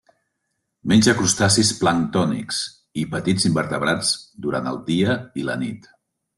[0.91, 2.63] Menja crustacis planctònics
[3.03, 5.91] i petits invertebrats durant el dia i la nit.